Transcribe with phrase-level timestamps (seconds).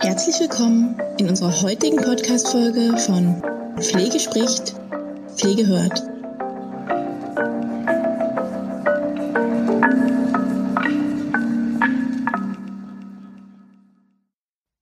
[0.00, 3.42] Herzlich willkommen in unserer heutigen Podcast-Folge von
[3.80, 4.76] Pflege spricht,
[5.36, 6.02] Pflege hört.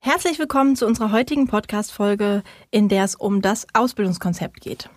[0.01, 4.91] Herzlich willkommen zu unserer heutigen Podcast-Folge, in der es um das Ausbildungskonzept geht.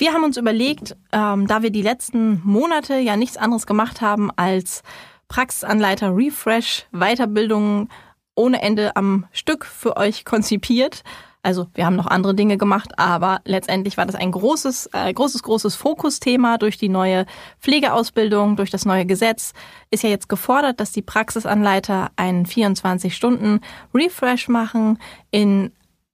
[0.00, 4.30] Wir haben uns überlegt, ähm, da wir die letzten Monate ja nichts anderes gemacht haben
[4.34, 4.82] als
[5.28, 7.90] Praxisanleiter Refresh Weiterbildungen
[8.34, 11.02] ohne Ende am Stück für euch konzipiert.
[11.42, 15.42] Also wir haben noch andere Dinge gemacht, aber letztendlich war das ein großes, äh, großes,
[15.42, 17.26] großes Fokusthema durch die neue
[17.60, 19.52] Pflegeausbildung, durch das neue Gesetz.
[19.90, 24.98] Ist ja jetzt gefordert, dass die Praxisanleiter einen 24-Stunden-Refresh machen
[25.30, 25.72] in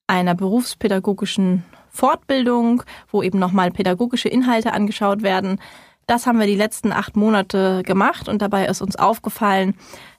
[0.08, 1.64] einer berufspädagogischen
[1.96, 5.60] Fortbildung, wo eben nochmal pädagogische Inhalte angeschaut werden.
[6.06, 9.74] Das haben wir die letzten acht Monate gemacht und dabei ist uns aufgefallen,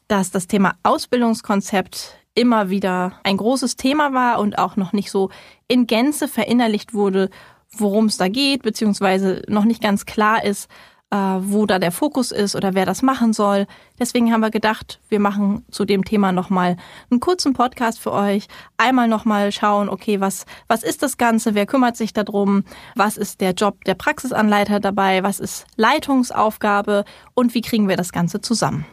[0.08, 5.30] dass das Thema Ausbildungskonzept immer wieder ein großes Thema war und auch noch nicht so
[5.68, 7.30] in Gänze verinnerlicht wurde,
[7.72, 10.70] worum es da geht, beziehungsweise noch nicht ganz klar ist,
[11.10, 13.66] wo da der Fokus ist oder wer das machen soll.
[13.98, 16.76] Deswegen haben wir gedacht, wir machen zu dem Thema nochmal
[17.10, 18.48] einen kurzen Podcast für euch.
[18.76, 21.56] Einmal nochmal schauen, okay, was, was ist das Ganze?
[21.56, 22.64] Wer kümmert sich darum?
[22.96, 25.24] Was ist der Job der Praxisanleiter dabei?
[25.24, 27.06] Was ist Leitungsaufgabe?
[27.34, 28.86] Und wie kriegen wir das Ganze zusammen?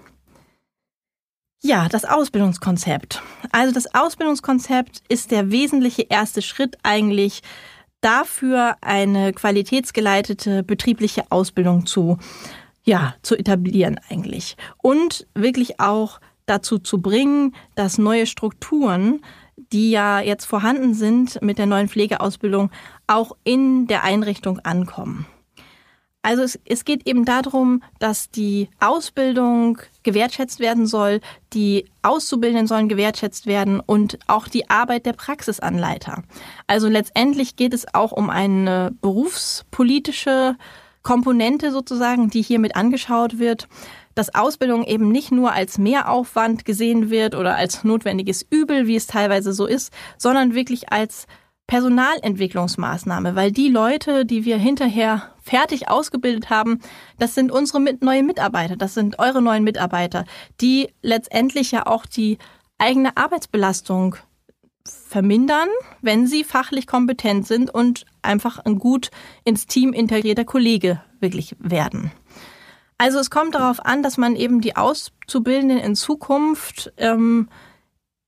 [1.63, 3.23] Ja, das Ausbildungskonzept.
[3.51, 7.41] Also das Ausbildungskonzept ist der wesentliche erste Schritt eigentlich
[8.05, 12.19] dafür eine qualitätsgeleitete betriebliche Ausbildung zu,
[12.85, 14.57] ja, zu etablieren eigentlich.
[14.83, 19.23] Und wirklich auch dazu zu bringen, dass neue Strukturen,
[19.73, 22.71] die ja jetzt vorhanden sind mit der neuen Pflegeausbildung,
[23.07, 25.27] auch in der Einrichtung ankommen.
[26.25, 31.21] Also es, es geht eben darum, dass die Ausbildung gewertschätzt werden soll,
[31.53, 36.23] die Auszubildenden sollen gewertschätzt werden und auch die Arbeit der Praxisanleiter.
[36.67, 40.57] Also letztendlich geht es auch um eine berufspolitische
[41.03, 43.69] Komponente sozusagen, die hiermit angeschaut wird
[44.17, 49.09] dass Ausbildung eben nicht nur als Mehraufwand gesehen wird oder als notwendiges Übel, wie es
[49.09, 51.27] teilweise so ist, sondern wirklich als
[51.67, 56.81] Personalentwicklungsmaßnahme, weil die Leute, die wir hinterher fertig ausgebildet haben,
[57.19, 60.25] das sind unsere mit neuen Mitarbeiter, das sind eure neuen Mitarbeiter,
[60.61, 62.39] die letztendlich ja auch die
[62.79, 64.17] eigene Arbeitsbelastung
[64.87, 65.69] vermindern,
[66.03, 69.11] wenn sie fachlich kompetent sind und einfach ein gut
[69.45, 72.13] ins Team integrierter Kollege wirklich werden.
[72.99, 77.49] Also es kommt darauf an, dass man eben die Auszubildenden in Zukunft ähm,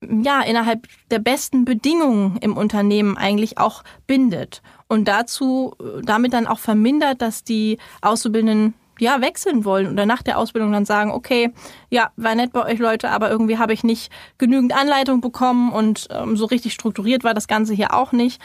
[0.01, 6.59] ja, innerhalb der besten Bedingungen im Unternehmen eigentlich auch bindet und dazu damit dann auch
[6.59, 11.51] vermindert, dass die Auszubildenden ja wechseln wollen oder nach der Ausbildung dann sagen, okay,
[11.89, 16.07] ja, war nett bei euch Leute, aber irgendwie habe ich nicht genügend Anleitung bekommen und
[16.11, 18.41] ähm, so richtig strukturiert war das Ganze hier auch nicht.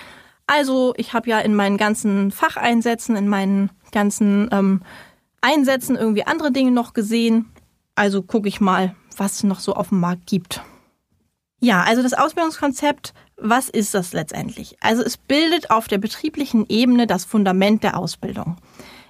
[0.46, 4.82] Also ich habe ja in meinen ganzen Facheinsätzen, in meinen ganzen ähm,
[5.40, 7.46] Einsätzen irgendwie andere Dinge noch gesehen.
[7.94, 10.62] Also gucke ich mal, was es noch so auf dem Markt gibt.
[11.64, 14.76] Ja, also das Ausbildungskonzept, was ist das letztendlich?
[14.80, 18.56] Also es bildet auf der betrieblichen Ebene das Fundament der Ausbildung.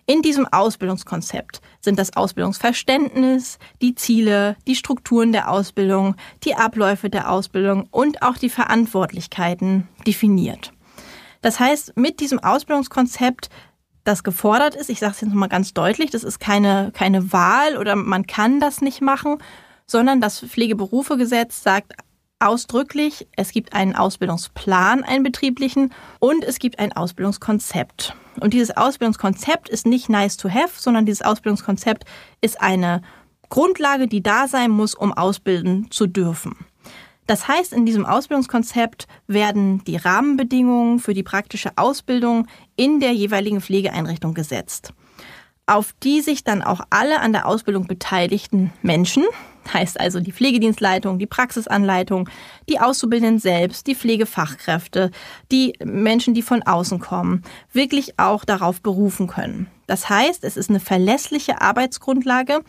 [0.04, 6.14] In diesem Ausbildungskonzept sind das Ausbildungsverständnis, die Ziele, die Strukturen der Ausbildung,
[6.44, 10.74] die Abläufe der Ausbildung und auch die Verantwortlichkeiten definiert.
[11.40, 13.48] Das heißt, mit diesem Ausbildungskonzept,
[14.04, 17.78] das gefordert ist, ich sage es jetzt nochmal ganz deutlich, das ist keine, keine Wahl
[17.78, 19.38] oder man kann das nicht machen,
[19.86, 21.94] sondern das Pflegeberufegesetz sagt
[22.42, 28.14] ausdrücklich, es gibt einen Ausbildungsplan, einen betrieblichen, und es gibt ein Ausbildungskonzept.
[28.41, 32.04] Und dieses Ausbildungskonzept ist nicht nice to have, sondern dieses Ausbildungskonzept
[32.41, 33.02] ist eine
[33.48, 36.56] Grundlage, die da sein muss, um ausbilden zu dürfen.
[37.26, 43.60] Das heißt, in diesem Ausbildungskonzept werden die Rahmenbedingungen für die praktische Ausbildung in der jeweiligen
[43.60, 44.92] Pflegeeinrichtung gesetzt,
[45.66, 49.25] auf die sich dann auch alle an der Ausbildung beteiligten Menschen,
[49.73, 52.29] heißt also die Pflegedienstleitung, die Praxisanleitung,
[52.69, 55.11] die Auszubildenden selbst, die Pflegefachkräfte,
[55.50, 57.43] die Menschen, die von außen kommen,
[57.73, 59.69] wirklich auch darauf berufen können.
[59.87, 62.61] Das heißt, es ist eine verlässliche Arbeitsgrundlage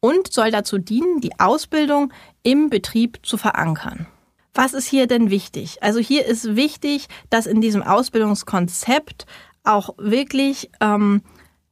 [0.00, 2.12] und soll dazu dienen, die Ausbildung
[2.42, 4.06] im Betrieb zu verankern.
[4.54, 5.82] Was ist hier denn wichtig?
[5.82, 9.26] Also hier ist wichtig, dass in diesem Ausbildungskonzept
[9.62, 11.22] auch wirklich ähm,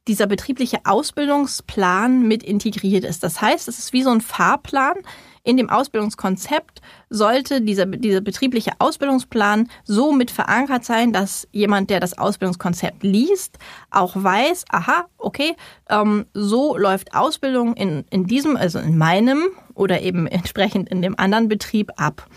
[0.09, 3.23] dieser betriebliche Ausbildungsplan mit integriert ist.
[3.23, 4.95] Das heißt, es ist wie so ein Fahrplan,
[5.43, 11.99] in dem Ausbildungskonzept sollte dieser, dieser betriebliche Ausbildungsplan so mit verankert sein, dass jemand, der
[11.99, 13.57] das Ausbildungskonzept liest,
[13.89, 15.55] auch weiß, aha, okay,
[15.89, 19.43] ähm, so läuft Ausbildung in, in diesem, also in meinem
[19.75, 22.27] oder eben entsprechend in dem anderen Betrieb ab.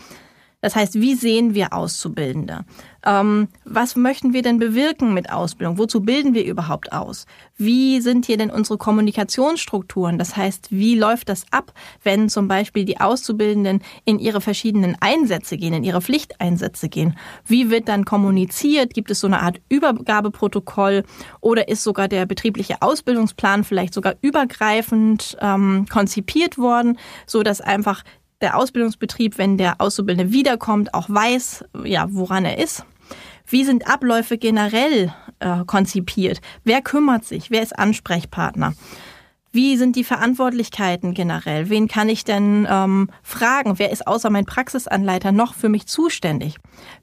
[0.61, 2.65] Das heißt, wie sehen wir Auszubildende?
[3.05, 5.77] Ähm, was möchten wir denn bewirken mit Ausbildung?
[5.77, 7.25] Wozu bilden wir überhaupt aus?
[7.57, 10.17] Wie sind hier denn unsere Kommunikationsstrukturen?
[10.17, 11.73] Das heißt, wie läuft das ab,
[12.03, 17.17] wenn zum Beispiel die Auszubildenden in ihre verschiedenen Einsätze gehen, in ihre Pflichteinsätze gehen?
[17.45, 18.93] Wie wird dann kommuniziert?
[18.93, 21.03] Gibt es so eine Art Übergabeprotokoll
[21.41, 26.97] oder ist sogar der betriebliche Ausbildungsplan vielleicht sogar übergreifend ähm, konzipiert worden,
[27.27, 28.03] so dass einfach
[28.41, 32.85] der Ausbildungsbetrieb, wenn der Auszubildende wiederkommt, auch weiß, ja, woran er ist.
[33.45, 36.41] Wie sind Abläufe generell äh, konzipiert?
[36.63, 37.51] Wer kümmert sich?
[37.51, 38.73] Wer ist Ansprechpartner?
[39.55, 41.69] Wie sind die Verantwortlichkeiten generell?
[41.69, 43.77] Wen kann ich denn ähm, fragen?
[43.77, 46.55] Wer ist außer mein Praxisanleiter noch für mich zuständig?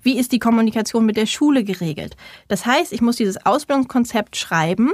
[0.03, 2.17] Wie ist die Kommunikation mit der Schule geregelt?
[2.49, 4.91] Das heißt, ich muss dieses Ausbildungskonzept schreiben,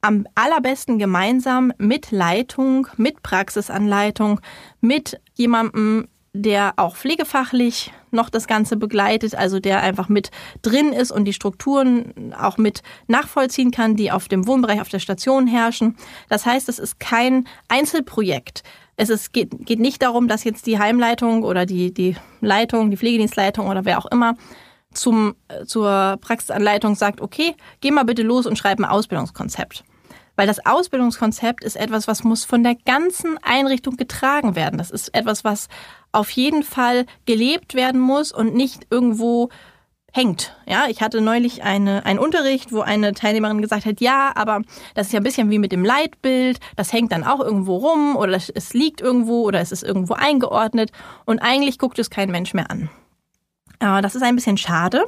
[0.00, 4.40] am allerbesten gemeinsam mit Leitung, mit Praxisanleitung,
[4.80, 10.30] mit jemandem, der auch pflegefachlich noch das Ganze begleitet, also der einfach mit
[10.62, 14.98] drin ist und die Strukturen auch mit nachvollziehen kann, die auf dem Wohnbereich auf der
[14.98, 15.96] Station herrschen.
[16.28, 18.62] Das heißt, es ist kein Einzelprojekt.
[18.96, 22.96] Es ist, geht, geht nicht darum, dass jetzt die Heimleitung oder die, die Leitung, die
[22.96, 24.36] Pflegedienstleitung oder wer auch immer
[24.92, 25.34] zum,
[25.66, 29.84] zur Praxisanleitung sagt, okay, geh mal bitte los und schreib ein Ausbildungskonzept.
[30.36, 34.78] Weil das Ausbildungskonzept ist etwas, was muss von der ganzen Einrichtung getragen werden.
[34.78, 35.68] Das ist etwas, was
[36.12, 39.50] auf jeden Fall gelebt werden muss und nicht irgendwo
[40.12, 40.54] hängt.
[40.66, 44.60] Ja, ich hatte neulich eine, einen Unterricht, wo eine Teilnehmerin gesagt hat, ja, aber
[44.94, 48.16] das ist ja ein bisschen wie mit dem Leitbild, das hängt dann auch irgendwo rum
[48.16, 50.92] oder es liegt irgendwo oder es ist irgendwo eingeordnet
[51.24, 52.90] und eigentlich guckt es kein Mensch mehr an.
[53.82, 55.04] Äh, das ist ein bisschen schade,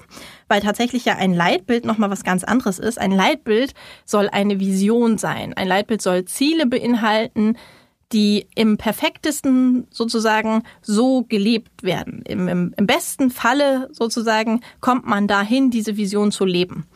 [0.49, 2.99] weil tatsächlich ja ein Leitbild nochmal was ganz anderes ist.
[3.01, 3.73] Ein Leitbild
[4.05, 5.55] soll eine Vision sein.
[5.55, 7.57] Ein Leitbild soll Ziele beinhalten,
[8.13, 12.23] die im perfektesten sozusagen so gelebt werden.
[12.27, 16.87] Im, im, Im besten Falle sozusagen kommt man dahin, diese Vision zu leben.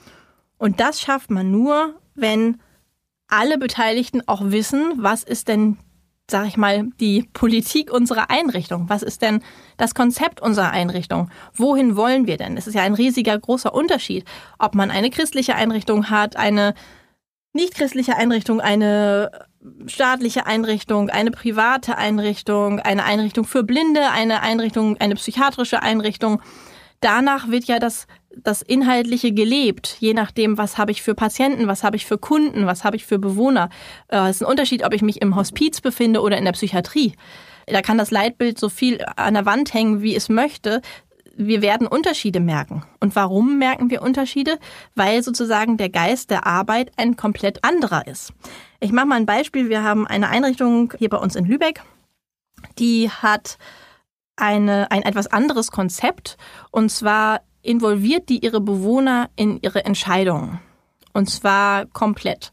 [0.59, 2.59] Und das schafft man nur, wenn
[3.29, 5.79] alle Beteiligten auch wissen, was ist denn
[6.31, 8.89] sag ich mal, die Politik unserer Einrichtung?
[8.89, 9.43] Was ist denn
[9.79, 11.31] das Konzept unserer Einrichtung?
[11.55, 12.57] Wohin wollen wir denn?
[12.57, 14.25] Es ist ja ein riesiger, großer Unterschied,
[14.59, 16.75] ob man eine christliche Einrichtung hat, eine
[17.55, 19.31] nicht christliche Einrichtung, eine
[19.87, 26.43] staatliche Einrichtung, eine private Einrichtung, eine Einrichtung für Blinde, eine Einrichtung, eine psychiatrische Einrichtung.
[27.01, 28.07] Danach wird ja das
[28.43, 32.67] das Inhaltliche gelebt, je nachdem, was habe ich für Patienten, was habe ich für Kunden,
[32.67, 33.69] was habe ich für Bewohner.
[34.09, 37.15] Äh, es ist ein Unterschied, ob ich mich im Hospiz befinde oder in der Psychiatrie.
[37.67, 40.81] Da kann das Leitbild so viel an der Wand hängen, wie es möchte.
[41.37, 42.85] Wir werden Unterschiede merken.
[43.01, 44.59] Und warum merken wir Unterschiede?
[44.95, 48.33] Weil sozusagen der Geist der Arbeit ein komplett anderer ist.
[48.81, 49.69] Ich mache mal ein Beispiel.
[49.69, 51.83] Wir haben eine Einrichtung hier bei uns in Lübeck,
[52.79, 53.59] die hat
[54.37, 56.37] eine, ein etwas anderes Konzept.
[56.71, 60.61] Und zwar involviert die ihre Bewohner in ihre Entscheidungen.
[61.13, 62.53] Und zwar komplett.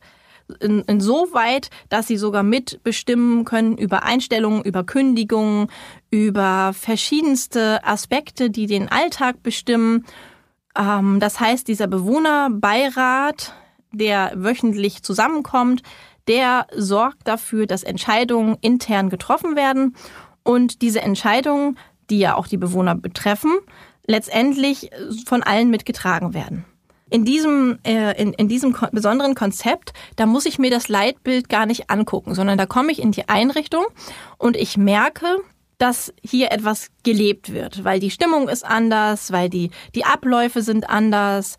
[0.59, 5.67] In, insoweit, dass sie sogar mitbestimmen können über Einstellungen, über Kündigungen,
[6.11, 10.05] über verschiedenste Aspekte, die den Alltag bestimmen.
[10.77, 13.53] Ähm, das heißt, dieser Bewohnerbeirat,
[13.91, 15.81] der wöchentlich zusammenkommt,
[16.27, 19.95] der sorgt dafür, dass Entscheidungen intern getroffen werden.
[20.43, 21.77] Und diese Entscheidungen,
[22.09, 23.53] die ja auch die Bewohner betreffen,
[24.07, 24.89] letztendlich
[25.25, 26.65] von allen mitgetragen werden.
[27.09, 31.65] In diesem, äh, in, in diesem besonderen Konzept, da muss ich mir das Leitbild gar
[31.65, 33.85] nicht angucken, sondern da komme ich in die Einrichtung
[34.37, 35.37] und ich merke,
[35.77, 40.89] dass hier etwas gelebt wird, weil die Stimmung ist anders, weil die, die Abläufe sind
[40.89, 41.57] anders,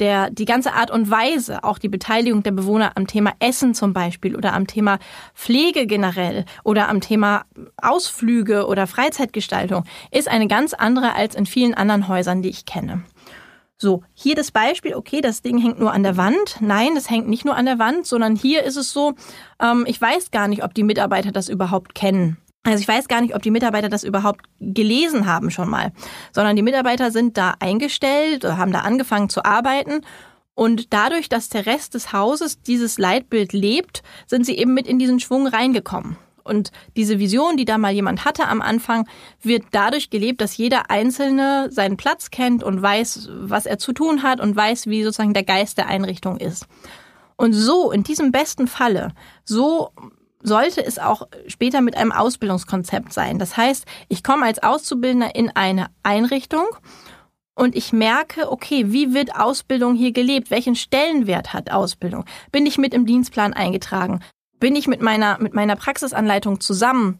[0.00, 3.92] der, die ganze Art und Weise, auch die Beteiligung der Bewohner am Thema Essen zum
[3.92, 4.98] Beispiel oder am Thema
[5.34, 7.44] Pflege generell oder am Thema
[7.76, 13.02] Ausflüge oder Freizeitgestaltung, ist eine ganz andere als in vielen anderen Häusern, die ich kenne.
[13.80, 16.56] So, hier das Beispiel, okay, das Ding hängt nur an der Wand.
[16.60, 19.14] Nein, das hängt nicht nur an der Wand, sondern hier ist es so,
[19.62, 22.38] ähm, ich weiß gar nicht, ob die Mitarbeiter das überhaupt kennen.
[22.64, 25.92] Also ich weiß gar nicht, ob die Mitarbeiter das überhaupt gelesen haben schon mal,
[26.32, 30.02] sondern die Mitarbeiter sind da eingestellt, haben da angefangen zu arbeiten
[30.58, 34.98] und dadurch, dass der Rest des Hauses dieses Leitbild lebt, sind sie eben mit in
[34.98, 36.16] diesen Schwung reingekommen.
[36.42, 39.08] Und diese Vision, die da mal jemand hatte am Anfang,
[39.40, 44.24] wird dadurch gelebt, dass jeder Einzelne seinen Platz kennt und weiß, was er zu tun
[44.24, 46.66] hat und weiß, wie sozusagen der Geist der Einrichtung ist.
[47.36, 49.12] Und so, in diesem besten Falle,
[49.44, 49.92] so
[50.42, 53.38] sollte es auch später mit einem Ausbildungskonzept sein.
[53.38, 56.66] Das heißt, ich komme als Auszubildender in eine Einrichtung
[57.54, 60.50] und ich merke, okay, wie wird Ausbildung hier gelebt?
[60.50, 62.24] Welchen Stellenwert hat Ausbildung?
[62.52, 64.20] Bin ich mit im Dienstplan eingetragen?
[64.60, 67.18] Bin ich mit meiner, mit meiner Praxisanleitung zusammen?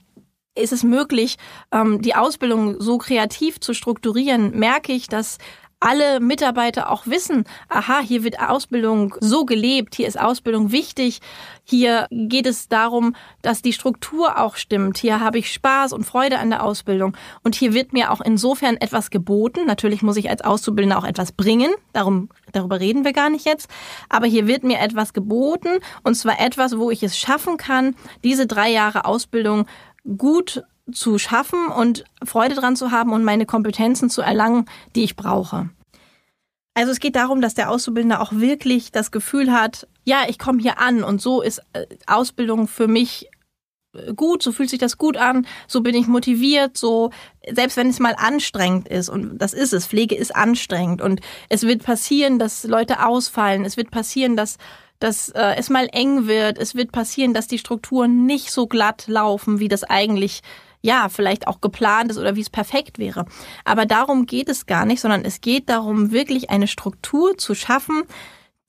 [0.55, 1.39] Ist es möglich,
[1.73, 4.57] ähm, die Ausbildung so kreativ zu strukturieren?
[4.57, 5.39] Merke ich, dass
[5.80, 11.20] alle Mitarbeiter auch wissen, aha, hier wird Ausbildung so gelebt, hier ist Ausbildung wichtig,
[11.62, 16.38] hier geht es darum, dass die Struktur auch stimmt, hier habe ich Spaß und Freude
[16.38, 19.66] an der Ausbildung und hier wird mir auch insofern etwas geboten.
[19.66, 23.68] Natürlich muss ich als Auszubildender auch etwas bringen, darum, darüber reden wir gar nicht jetzt,
[24.08, 27.94] aber hier wird mir etwas geboten und zwar etwas, wo ich es schaffen kann,
[28.25, 29.66] diese drei Jahre Ausbildung
[30.16, 35.16] gut zu schaffen und Freude dran zu haben und meine Kompetenzen zu erlangen, die ich
[35.16, 35.71] brauche.
[36.75, 40.62] Also es geht darum, dass der Auszubildende auch wirklich das Gefühl hat, ja, ich komme
[40.62, 43.28] hier an und so ist äh, Ausbildung für mich
[43.95, 47.11] äh, gut, so fühlt sich das gut an, so bin ich motiviert, so
[47.50, 51.64] selbst wenn es mal anstrengend ist und das ist es, Pflege ist anstrengend und es
[51.64, 54.57] wird passieren, dass Leute ausfallen, es wird passieren, dass
[55.00, 59.04] dass äh, es mal eng wird, es wird passieren, dass die Strukturen nicht so glatt
[59.07, 60.42] laufen, wie das eigentlich
[60.88, 63.26] ja, vielleicht auch geplant ist oder wie es perfekt wäre.
[63.66, 68.04] Aber darum geht es gar nicht, sondern es geht darum, wirklich eine Struktur zu schaffen,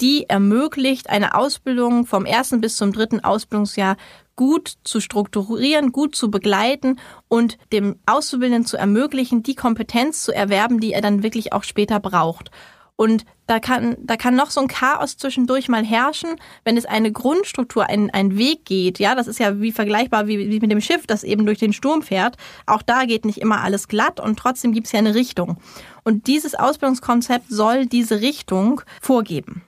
[0.02, 3.96] die ermöglicht, eine Ausbildung vom ersten bis zum dritten Ausbildungsjahr
[4.36, 7.00] gut zu strukturieren, gut zu begleiten
[7.30, 12.02] und dem Auszubildenden zu ermöglichen, die Kompetenz zu erwerben, die er dann wirklich auch später
[12.02, 12.52] braucht.
[13.00, 16.32] Und da kann, da kann noch so ein Chaos zwischendurch mal herrschen,
[16.66, 19.00] wenn es eine Grundstruktur, ein, ein Weg geht.
[19.00, 21.72] Ja, das ist ja wie vergleichbar wie, wie mit dem Schiff, das eben durch den
[21.72, 22.36] Sturm fährt.
[22.66, 25.56] Auch da geht nicht immer alles glatt und trotzdem gibt es ja eine Richtung.
[26.04, 29.64] Und dieses Ausbildungskonzept soll diese Richtung vorgeben.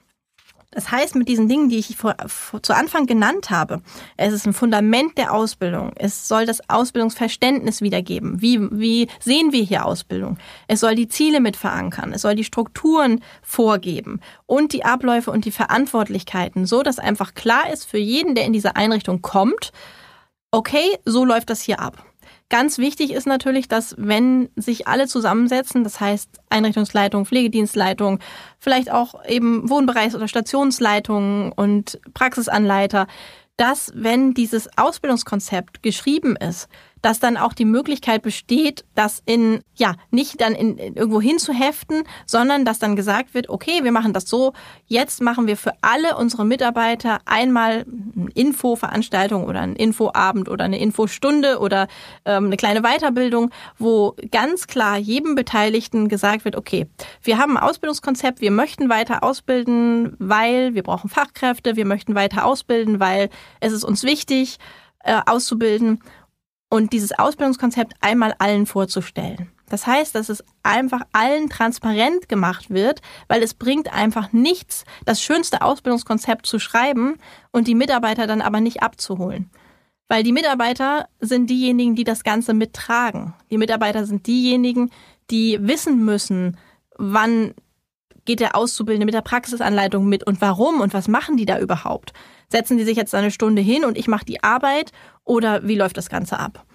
[0.72, 3.82] Das heißt, mit diesen Dingen, die ich vor, vor, zu Anfang genannt habe,
[4.16, 5.92] es ist ein Fundament der Ausbildung.
[5.96, 8.40] Es soll das Ausbildungsverständnis wiedergeben.
[8.40, 10.38] Wie, wie sehen wir hier Ausbildung?
[10.68, 12.12] Es soll die Ziele mit verankern.
[12.14, 17.70] Es soll die Strukturen vorgeben und die Abläufe und die Verantwortlichkeiten, so dass einfach klar
[17.70, 19.72] ist für jeden, der in diese Einrichtung kommt,
[20.52, 22.02] okay, so läuft das hier ab.
[22.52, 28.18] Ganz wichtig ist natürlich, dass wenn sich alle zusammensetzen, das heißt Einrichtungsleitung, Pflegedienstleitung,
[28.58, 33.06] vielleicht auch eben Wohnbereichs- oder Stationsleitungen und Praxisanleiter,
[33.56, 36.68] dass wenn dieses Ausbildungskonzept geschrieben ist,
[37.02, 42.04] dass dann auch die Möglichkeit besteht, das in, ja, nicht dann in, in irgendwo hinzuheften,
[42.26, 44.52] sondern dass dann gesagt wird, okay, wir machen das so,
[44.86, 47.84] jetzt machen wir für alle unsere Mitarbeiter einmal
[48.16, 51.88] eine Infoveranstaltung oder einen Infoabend oder eine Infostunde oder
[52.24, 56.86] ähm, eine kleine Weiterbildung, wo ganz klar jedem Beteiligten gesagt wird, okay,
[57.22, 62.44] wir haben ein Ausbildungskonzept, wir möchten weiter ausbilden, weil wir brauchen Fachkräfte, wir möchten weiter
[62.44, 63.28] ausbilden, weil
[63.58, 64.58] es ist uns wichtig,
[65.04, 66.00] äh, auszubilden
[66.72, 69.50] und dieses Ausbildungskonzept einmal allen vorzustellen.
[69.68, 75.20] Das heißt, dass es einfach allen transparent gemacht wird, weil es bringt einfach nichts, das
[75.20, 77.18] schönste Ausbildungskonzept zu schreiben
[77.50, 79.50] und die Mitarbeiter dann aber nicht abzuholen.
[80.08, 83.34] Weil die Mitarbeiter sind diejenigen, die das Ganze mittragen.
[83.50, 84.88] Die Mitarbeiter sind diejenigen,
[85.30, 86.56] die wissen müssen,
[86.96, 87.52] wann
[88.24, 92.14] geht der Auszubildende mit der Praxisanleitung mit und warum und was machen die da überhaupt?
[92.52, 94.92] Setzen die sich jetzt eine Stunde hin und ich mache die Arbeit
[95.24, 96.66] oder wie läuft das Ganze ab?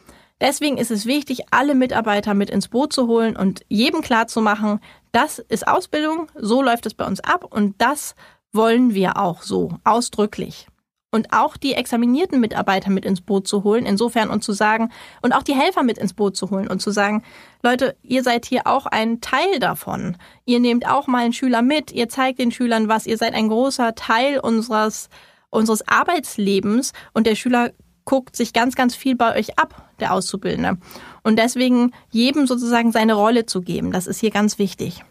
[0.42, 4.42] Deswegen ist es wichtig, alle Mitarbeiter mit ins Boot zu holen und jedem klar zu
[4.42, 4.80] machen,
[5.12, 8.16] das ist Ausbildung, so läuft es bei uns ab und das
[8.52, 10.68] wollen wir auch so, ausdrücklich.
[11.12, 14.92] Und auch die examinierten Mitarbeiter mit ins Boot zu holen, insofern und zu sagen,
[15.22, 17.24] und auch die Helfer mit ins Boot zu holen und zu sagen,
[17.62, 20.18] Leute, ihr seid hier auch ein Teil davon.
[20.46, 23.48] Ihr nehmt auch mal einen Schüler mit, ihr zeigt den Schülern was, ihr seid ein
[23.48, 25.10] großer Teil unseres,
[25.50, 27.72] unseres Arbeitslebens und der Schüler
[28.06, 30.78] guckt sich ganz, ganz viel bei euch ab, der Auszubildende.
[31.24, 35.04] Und deswegen jedem sozusagen seine Rolle zu geben, das ist hier ganz wichtig.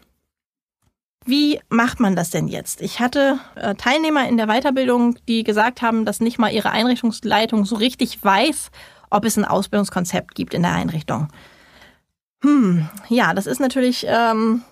[1.23, 2.81] Wie macht man das denn jetzt?
[2.81, 7.65] Ich hatte äh, Teilnehmer in der Weiterbildung, die gesagt haben, dass nicht mal ihre Einrichtungsleitung
[7.65, 8.71] so richtig weiß,
[9.09, 11.27] ob es ein Ausbildungskonzept gibt in der Einrichtung.
[12.43, 14.63] Hm, ja, das ist natürlich ähm,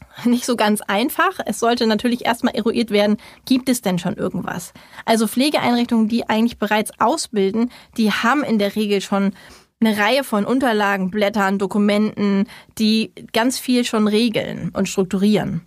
[0.24, 1.38] nicht so ganz einfach.
[1.46, 4.72] Es sollte natürlich erstmal eruiert werden, gibt es denn schon irgendwas?
[5.04, 9.32] Also Pflegeeinrichtungen, die eigentlich bereits ausbilden, die haben in der Regel schon
[9.80, 12.46] eine Reihe von Unterlagen, Blättern, Dokumenten,
[12.78, 15.62] die ganz viel schon regeln und strukturieren.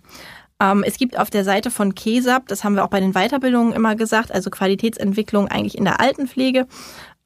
[0.58, 3.74] Ähm, es gibt auf der Seite von KESAP, das haben wir auch bei den Weiterbildungen
[3.74, 6.66] immer gesagt, also Qualitätsentwicklung eigentlich in der Altenpflege,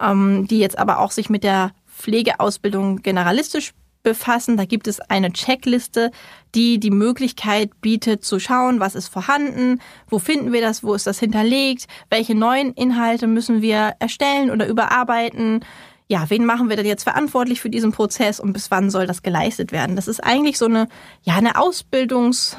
[0.02, 4.56] ähm, die jetzt aber auch sich mit der Pflegeausbildung generalistisch befassen.
[4.56, 6.10] Da gibt es eine Checkliste,
[6.54, 11.06] die die Möglichkeit bietet zu schauen, was ist vorhanden, wo finden wir das, wo ist
[11.06, 15.64] das hinterlegt, welche neuen Inhalte müssen wir erstellen oder überarbeiten.
[16.08, 19.22] Ja, wen machen wir denn jetzt verantwortlich für diesen Prozess und bis wann soll das
[19.22, 19.94] geleistet werden?
[19.94, 20.88] Das ist eigentlich so eine,
[21.22, 22.56] ja, eine Ausbildungs-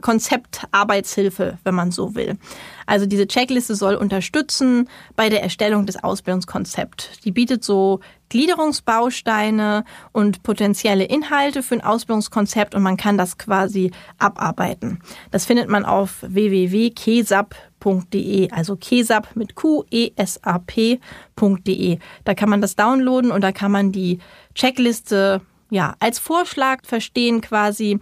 [0.00, 2.38] Konzeptarbeitshilfe, wenn man so will.
[2.86, 7.20] Also diese Checkliste soll unterstützen bei der Erstellung des Ausbildungskonzepts.
[7.24, 13.92] Die bietet so Gliederungsbausteine und potenzielle Inhalte für ein Ausbildungskonzept und man kann das quasi
[14.18, 14.98] abarbeiten.
[15.30, 21.98] Das findet man auf www.kesap.de, also kesap mit Q E S A P.de.
[22.24, 24.18] Da kann man das downloaden und da kann man die
[24.54, 28.00] Checkliste ja als Vorschlag verstehen quasi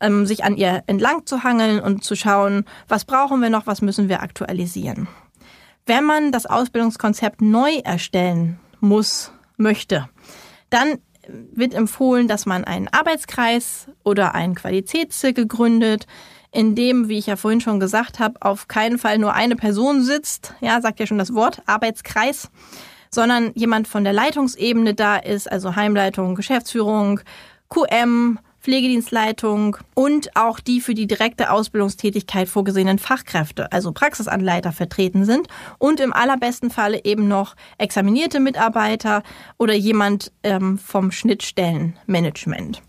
[0.00, 3.82] ähm, sich an ihr entlang zu hangeln und zu schauen, was brauchen wir noch, was
[3.82, 5.08] müssen wir aktualisieren.
[5.86, 10.08] Wenn man das Ausbildungskonzept neu erstellen muss, möchte,
[10.70, 10.98] dann
[11.28, 16.06] wird empfohlen, dass man einen Arbeitskreis oder einen Qualitätszirkel gründet,
[16.50, 20.02] in dem, wie ich ja vorhin schon gesagt habe, auf keinen Fall nur eine Person
[20.02, 22.50] sitzt, ja, sagt ja schon das Wort, Arbeitskreis,
[23.10, 27.20] sondern jemand von der Leitungsebene da ist, also Heimleitung, Geschäftsführung,
[27.68, 35.48] QM, Pflegedienstleitung und auch die für die direkte Ausbildungstätigkeit vorgesehenen Fachkräfte, also Praxisanleiter vertreten sind
[35.78, 39.22] und im allerbesten Falle eben noch examinierte Mitarbeiter
[39.58, 42.82] oder jemand ähm, vom Schnittstellenmanagement.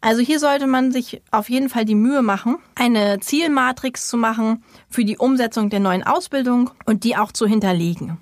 [0.00, 4.62] Also hier sollte man sich auf jeden Fall die Mühe machen, eine Zielmatrix zu machen
[4.88, 8.18] für die Umsetzung der neuen Ausbildung und die auch zu hinterlegen.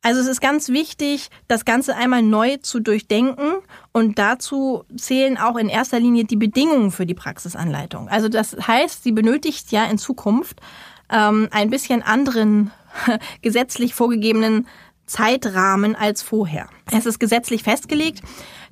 [0.00, 3.56] Also es ist ganz wichtig, das Ganze einmal neu zu durchdenken
[3.92, 8.08] und dazu zählen auch in erster Linie die Bedingungen für die Praxisanleitung.
[8.08, 10.60] Also das heißt, sie benötigt ja in Zukunft
[11.10, 12.70] ähm, ein bisschen anderen
[13.42, 14.68] gesetzlich vorgegebenen
[15.06, 16.68] Zeitrahmen als vorher.
[16.92, 18.22] Es ist gesetzlich festgelegt,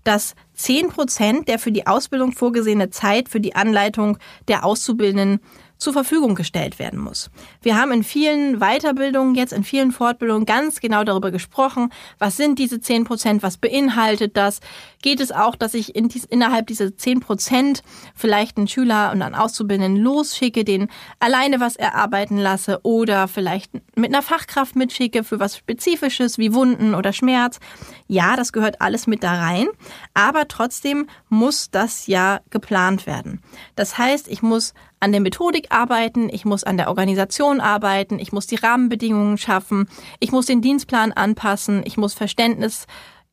[0.04, 5.40] dass zehn Prozent der für die Ausbildung vorgesehene Zeit für die Anleitung der Auszubildenden
[5.78, 7.30] zur Verfügung gestellt werden muss.
[7.62, 12.58] Wir haben in vielen Weiterbildungen, jetzt in vielen Fortbildungen ganz genau darüber gesprochen, was sind
[12.58, 14.60] diese zehn Prozent, was beinhaltet das?
[15.02, 17.82] Geht es auch, dass ich in dies, innerhalb dieser zehn Prozent
[18.14, 20.88] vielleicht einen Schüler und einen Auszubildenden losschicke, den
[21.20, 26.94] alleine was erarbeiten lasse oder vielleicht mit einer Fachkraft mitschicke für was Spezifisches wie Wunden
[26.94, 27.60] oder Schmerz?
[28.08, 29.66] Ja, das gehört alles mit da rein,
[30.14, 33.42] aber trotzdem muss das ja geplant werden.
[33.74, 38.32] Das heißt, ich muss an der Methodik arbeiten, ich muss an der Organisation arbeiten, ich
[38.32, 39.88] muss die Rahmenbedingungen schaffen,
[40.20, 42.86] ich muss den Dienstplan anpassen, ich muss Verständnis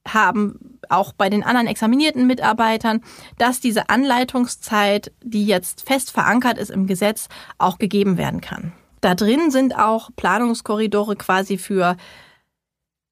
[0.08, 3.02] haben, auch bei den anderen examinierten Mitarbeitern,
[3.38, 8.74] dass diese Anleitungszeit, die jetzt fest verankert ist im Gesetz, auch gegeben werden kann.
[9.00, 11.96] Da drin sind auch Planungskorridore quasi für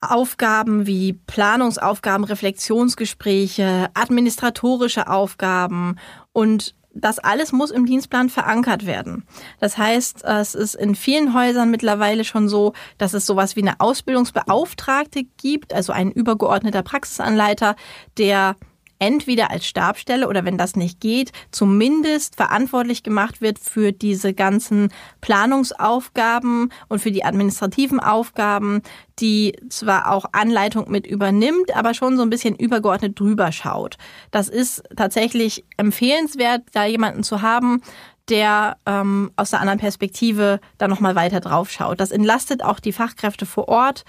[0.01, 5.97] Aufgaben wie Planungsaufgaben, Reflexionsgespräche, administratorische Aufgaben
[6.33, 9.25] und das alles muss im Dienstplan verankert werden.
[9.59, 13.79] Das heißt, es ist in vielen Häusern mittlerweile schon so, dass es sowas wie eine
[13.79, 17.75] Ausbildungsbeauftragte gibt, also ein übergeordneter Praxisanleiter,
[18.17, 18.55] der
[19.01, 24.93] entweder als Stabstelle oder wenn das nicht geht, zumindest verantwortlich gemacht wird für diese ganzen
[25.21, 28.83] Planungsaufgaben und für die administrativen Aufgaben,
[29.19, 33.97] die zwar auch Anleitung mit übernimmt, aber schon so ein bisschen übergeordnet drüber schaut.
[34.29, 37.81] Das ist tatsächlich empfehlenswert, da jemanden zu haben,
[38.29, 41.99] der ähm, aus der anderen Perspektive da nochmal weiter drauf schaut.
[41.99, 44.05] Das entlastet auch die Fachkräfte vor Ort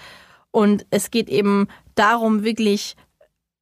[0.51, 2.95] und es geht eben darum, wirklich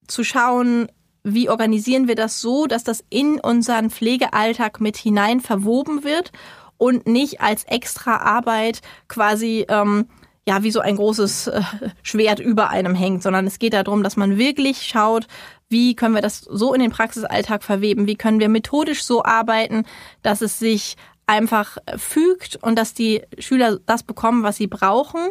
[0.07, 0.89] zu schauen,
[1.23, 6.31] wie organisieren wir das so, dass das in unseren Pflegealltag mit hinein verwoben wird
[6.77, 10.07] und nicht als extra Arbeit quasi ähm,
[10.47, 11.61] ja wie so ein großes äh,
[12.01, 15.27] Schwert über einem hängt, sondern es geht darum, dass man wirklich schaut,
[15.69, 19.85] wie können wir das so in den Praxisalltag verweben, wie können wir methodisch so arbeiten,
[20.21, 25.29] dass es sich einfach fügt und dass die Schüler das bekommen, was sie brauchen.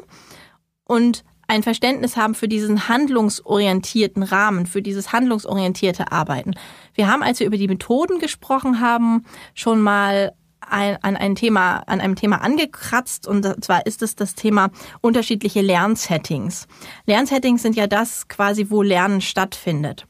[0.85, 6.52] Und ein Verständnis haben für diesen handlungsorientierten Rahmen, für dieses handlungsorientierte Arbeiten.
[6.94, 11.78] Wir haben, als wir über die Methoden gesprochen haben, schon mal ein, an ein Thema,
[11.88, 16.68] an einem Thema angekratzt und zwar ist es das Thema unterschiedliche Lernsettings.
[17.06, 20.06] Lernsettings sind ja das quasi, wo Lernen stattfindet.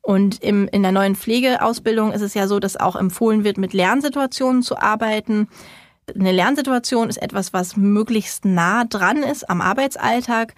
[0.00, 3.74] Und im, in der neuen Pflegeausbildung ist es ja so, dass auch empfohlen wird, mit
[3.74, 5.48] Lernsituationen zu arbeiten.
[6.14, 10.54] Eine Lernsituation ist etwas, was möglichst nah dran ist am Arbeitsalltag,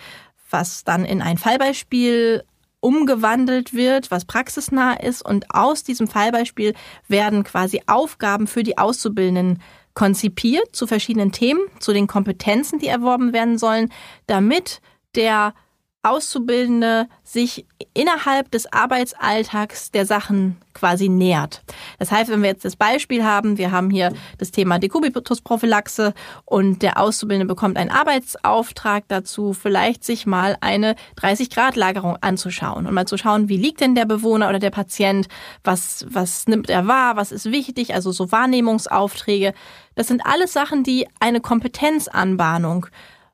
[0.51, 2.45] was dann in ein Fallbeispiel
[2.81, 5.23] umgewandelt wird, was praxisnah ist.
[5.23, 6.75] Und aus diesem Fallbeispiel
[7.09, 9.63] werden quasi Aufgaben für die Auszubildenden
[9.95, 13.93] konzipiert zu verschiedenen Themen, zu den Kompetenzen, die erworben werden sollen,
[14.27, 14.81] damit
[15.15, 15.55] der
[16.03, 21.63] Auszubildende sich innerhalb des Arbeitsalltags der Sachen quasi nähert.
[21.99, 26.15] Das heißt, wenn wir jetzt das Beispiel haben, wir haben hier das Thema Dekubitusprophylaxe
[26.47, 33.07] und der Auszubildende bekommt einen Arbeitsauftrag dazu, vielleicht sich mal eine 30-Grad-Lagerung anzuschauen und mal
[33.07, 35.29] zu schauen, wie liegt denn der Bewohner oder der Patient,
[35.65, 39.53] was, was nimmt er wahr, was ist wichtig, also so Wahrnehmungsaufträge.
[39.97, 42.87] Das sind alles Sachen, die eine Kompetenzanbahnung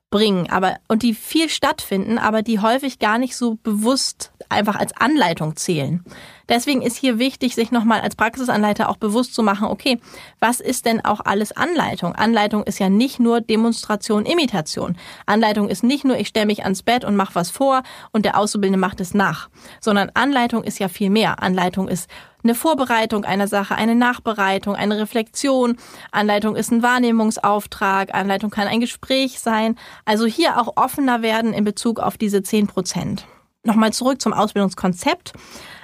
[0.09, 4.95] bringen, aber und die viel stattfinden, aber die häufig gar nicht so bewusst einfach als
[4.95, 6.03] Anleitung zählen.
[6.49, 9.99] Deswegen ist hier wichtig, sich nochmal als Praxisanleiter auch bewusst zu machen, okay,
[10.39, 12.15] was ist denn auch alles Anleitung?
[12.15, 14.97] Anleitung ist ja nicht nur Demonstration, Imitation.
[15.25, 18.37] Anleitung ist nicht nur, ich stelle mich ans Bett und mache was vor und der
[18.37, 19.49] Auszubildende macht es nach,
[19.81, 21.43] sondern Anleitung ist ja viel mehr.
[21.43, 22.09] Anleitung ist
[22.43, 25.77] eine Vorbereitung einer Sache, eine Nachbereitung, eine Reflexion.
[26.11, 28.13] Anleitung ist ein Wahrnehmungsauftrag.
[28.13, 29.75] Anleitung kann ein Gespräch sein.
[30.05, 33.25] Also hier auch offener werden in Bezug auf diese 10 Prozent.
[33.63, 35.33] Nochmal zurück zum Ausbildungskonzept.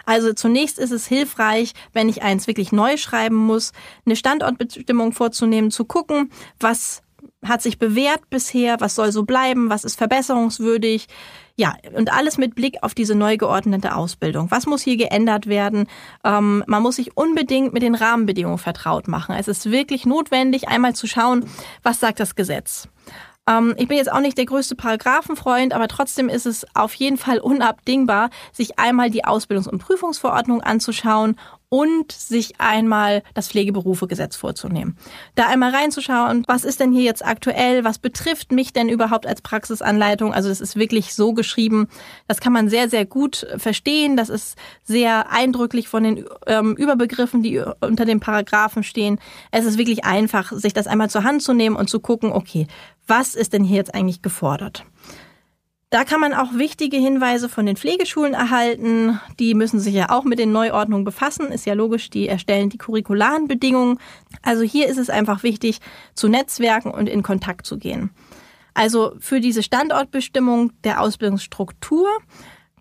[0.06, 3.72] Also zunächst ist es hilfreich, wenn ich eins wirklich neu schreiben muss,
[4.06, 7.02] eine Standortbestimmung vorzunehmen, zu gucken, was
[7.44, 11.08] hat sich bewährt bisher, was soll so bleiben, was ist verbesserungswürdig.
[11.56, 14.50] Ja, und alles mit Blick auf diese neu geordnete Ausbildung.
[14.50, 15.88] Was muss hier geändert werden?
[16.24, 19.36] Ähm, man muss sich unbedingt mit den Rahmenbedingungen vertraut machen.
[19.38, 21.46] Es ist wirklich notwendig, einmal zu schauen,
[21.84, 22.88] was sagt das Gesetz.
[23.48, 27.18] Ähm, ich bin jetzt auch nicht der größte Paragraphenfreund, aber trotzdem ist es auf jeden
[27.18, 31.36] Fall unabdingbar, sich einmal die Ausbildungs- und Prüfungsverordnung anzuschauen
[31.74, 34.96] und sich einmal das Pflegeberufegesetz vorzunehmen.
[35.34, 39.42] Da einmal reinzuschauen, was ist denn hier jetzt aktuell, was betrifft mich denn überhaupt als
[39.42, 40.36] Praxisanleitung?
[40.36, 41.88] Also das ist wirklich so geschrieben,
[42.28, 44.16] das kann man sehr, sehr gut verstehen.
[44.16, 49.18] Das ist sehr eindrücklich von den ähm, Überbegriffen, die unter den Paragraphen stehen.
[49.50, 52.68] Es ist wirklich einfach, sich das einmal zur Hand zu nehmen und zu gucken, okay,
[53.08, 54.86] was ist denn hier jetzt eigentlich gefordert?
[55.94, 59.20] Da kann man auch wichtige Hinweise von den Pflegeschulen erhalten.
[59.40, 61.52] Die müssen sich ja auch mit den Neuordnungen befassen.
[61.52, 64.00] Ist ja logisch, die erstellen die curricularen Bedingungen.
[64.42, 65.82] Also hier ist es einfach wichtig,
[66.16, 68.10] zu Netzwerken und in Kontakt zu gehen.
[68.74, 72.08] Also für diese Standortbestimmung der Ausbildungsstruktur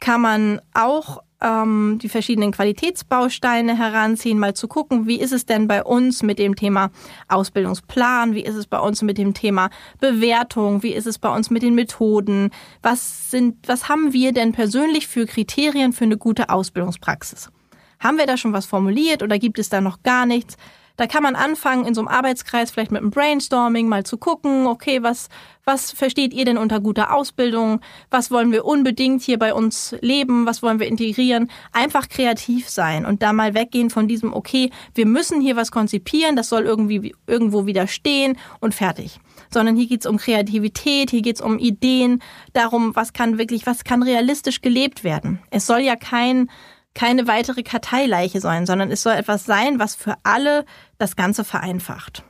[0.01, 5.67] kann man auch ähm, die verschiedenen Qualitätsbausteine heranziehen, mal zu gucken, wie ist es denn
[5.67, 6.91] bei uns mit dem Thema
[7.29, 11.51] Ausbildungsplan, wie ist es bei uns mit dem Thema Bewertung, wie ist es bei uns
[11.51, 12.51] mit den Methoden,
[12.83, 17.51] was sind, was haben wir denn persönlich für Kriterien für eine gute Ausbildungspraxis?
[17.99, 20.57] Haben wir da schon was formuliert oder gibt es da noch gar nichts?
[20.97, 24.67] Da kann man anfangen, in so einem Arbeitskreis vielleicht mit einem Brainstorming mal zu gucken,
[24.67, 25.29] okay, was,
[25.65, 27.81] was versteht ihr denn unter guter Ausbildung?
[28.11, 30.47] Was wollen wir unbedingt hier bei uns leben?
[30.47, 31.51] Was wollen wir integrieren?
[31.73, 36.37] Einfach kreativ sein und da mal weggehen von diesem, okay, wir müssen hier was konzipieren,
[36.37, 39.19] das soll irgendwie irgendwo wieder stehen und fertig.
[39.51, 44.03] Sondern hier geht's um Kreativität, hier geht's um Ideen, darum, was kann wirklich, was kann
[44.03, 45.39] realistisch gelebt werden.
[45.51, 46.51] Es soll ja kein
[46.95, 50.65] keine weitere Karteileiche sein, sondern es soll etwas sein, was für alle
[50.99, 52.25] das Ganze vereinfacht.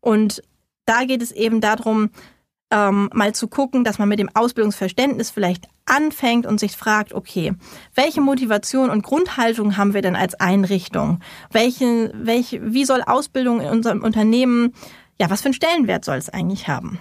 [0.00, 0.42] Und
[0.84, 2.10] da geht es eben darum,
[2.72, 7.52] ähm, mal zu gucken, dass man mit dem Ausbildungsverständnis vielleicht anfängt und sich fragt, okay,
[7.94, 11.20] welche Motivation und Grundhaltung haben wir denn als Einrichtung?
[11.50, 14.74] Welche, welche, wie soll Ausbildung in unserem Unternehmen,
[15.20, 16.98] ja, was für einen Stellenwert soll es eigentlich haben?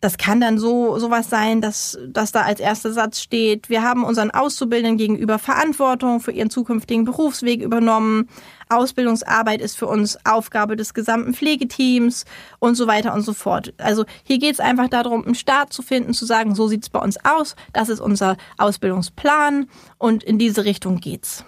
[0.00, 4.04] Das kann dann so sowas sein, dass, dass da als erster Satz steht, wir haben
[4.04, 8.28] unseren Auszubildenden gegenüber Verantwortung für ihren zukünftigen Berufsweg übernommen.
[8.68, 12.26] Ausbildungsarbeit ist für uns Aufgabe des gesamten Pflegeteams
[12.58, 13.72] und so weiter und so fort.
[13.78, 16.90] Also hier geht es einfach darum, einen Start zu finden, zu sagen, so sieht es
[16.90, 19.66] bei uns aus, das ist unser Ausbildungsplan
[19.98, 21.44] und in diese Richtung geht's.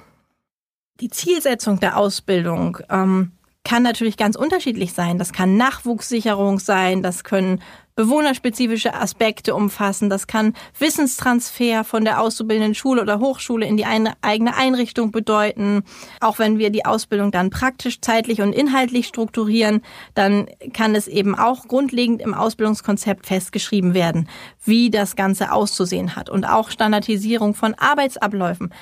[1.01, 3.33] Die Zielsetzung der Ausbildung ähm,
[3.65, 5.19] kann natürlich ganz unterschiedlich sein.
[5.19, 7.61] Das kann Nachwuchssicherung sein, das können
[7.99, 10.09] bewohnerspezifische Aspekte umfassen.
[10.09, 15.83] Das kann Wissenstransfer von der auszubildenden Schule oder Hochschule in die eigene Einrichtung bedeuten.
[16.21, 19.83] Auch wenn wir die Ausbildung dann praktisch, zeitlich und inhaltlich strukturieren,
[20.15, 24.29] dann kann es eben auch grundlegend im Ausbildungskonzept festgeschrieben werden,
[24.65, 26.31] wie das Ganze auszusehen hat.
[26.31, 28.73] Und auch Standardisierung von Arbeitsabläufen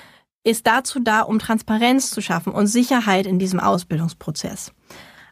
[0.44, 4.74] ist dazu da, um Transparenz zu schaffen und Sicherheit in diesem Ausbildungsprozess.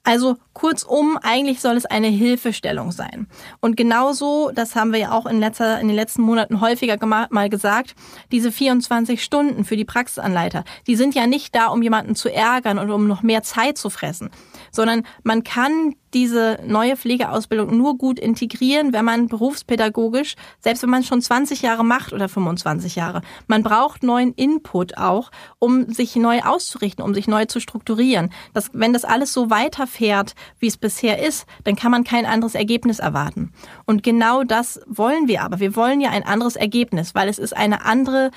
[0.05, 3.27] Also kurzum, eigentlich soll es eine Hilfestellung sein.
[3.61, 7.49] Und genauso, das haben wir ja auch in, letzter, in den letzten Monaten häufiger mal
[7.49, 7.95] gesagt,
[8.31, 12.79] diese 24 Stunden für die Praxisanleiter, die sind ja nicht da, um jemanden zu ärgern
[12.79, 14.31] und um noch mehr Zeit zu fressen,
[14.71, 21.03] sondern man kann diese neue Pflegeausbildung nur gut integrieren, wenn man berufspädagogisch, selbst wenn man
[21.03, 26.41] schon 20 Jahre macht oder 25 Jahre, man braucht neuen Input auch, um sich neu
[26.43, 28.31] auszurichten, um sich neu zu strukturieren.
[28.53, 32.55] Das, wenn das alles so weiterfährt, wie es bisher ist, dann kann man kein anderes
[32.55, 33.53] Ergebnis erwarten.
[33.85, 35.61] Und genau das wollen wir aber.
[35.61, 38.31] Wir wollen ja ein anderes Ergebnis, weil es ist eine andere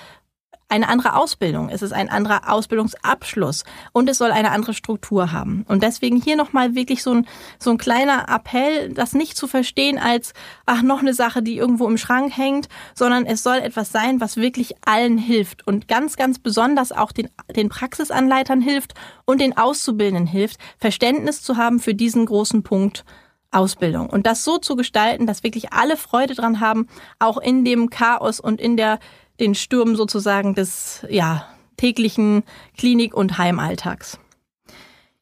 [0.69, 3.63] eine andere Ausbildung, es ist ein anderer Ausbildungsabschluss.
[3.93, 5.65] Und es soll eine andere Struktur haben.
[5.67, 7.27] Und deswegen hier nochmal wirklich so ein,
[7.57, 10.33] so ein kleiner Appell, das nicht zu verstehen als,
[10.65, 14.37] ach, noch eine Sache, die irgendwo im Schrank hängt, sondern es soll etwas sein, was
[14.37, 18.93] wirklich allen hilft und ganz, ganz besonders auch den, den Praxisanleitern hilft
[19.25, 23.05] und den Auszubildenden hilft, Verständnis zu haben für diesen großen Punkt
[23.51, 24.09] Ausbildung.
[24.09, 28.41] Und das so zu gestalten, dass wirklich alle Freude dran haben, auch in dem Chaos
[28.41, 28.99] und in der
[29.39, 31.47] den Sturm sozusagen des ja,
[31.77, 32.43] täglichen
[32.77, 34.19] Klinik- und Heimalltags.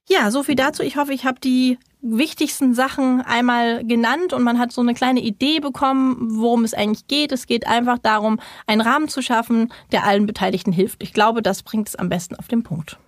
[0.07, 0.83] Ja, so viel dazu.
[0.83, 5.21] Ich hoffe, ich habe die wichtigsten Sachen einmal genannt und man hat so eine kleine
[5.21, 7.31] Idee bekommen, worum es eigentlich geht.
[7.31, 11.01] Es geht einfach darum, einen Rahmen zu schaffen, der allen Beteiligten hilft.
[11.01, 12.99] Ich glaube, das bringt es am besten auf den Punkt.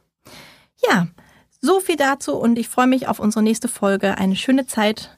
[0.90, 1.08] Ja,
[1.62, 4.18] so viel dazu und ich freue mich auf unsere nächste Folge.
[4.18, 5.17] Eine schöne Zeit